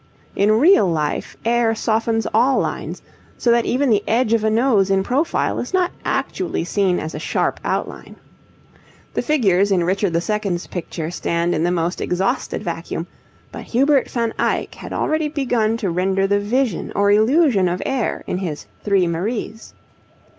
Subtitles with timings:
[0.35, 3.03] In real life air softens all lines,
[3.37, 7.13] so that even the edge of a nose in profile is not actually seen as
[7.13, 8.15] a sharp outline.
[9.13, 13.05] The figures in Richard II.'s picture stand in the most exhausted vacuum,
[13.51, 18.23] but Hubert van Eyck had already begun to render the vision or illusion of air
[18.25, 19.75] in his 'Three Maries.'